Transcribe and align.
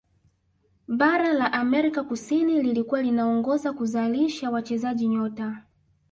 bara 0.87 1.33
la 1.33 1.53
amerika 1.53 2.03
kusini 2.03 2.63
lilikuwa 2.63 3.01
linaongoza 3.01 3.73
kuzalisha 3.73 4.49
wachezaji 4.51 5.07
nyota 5.07 5.63